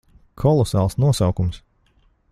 Kolosāls 0.43 0.97
nosaukums. 1.05 1.63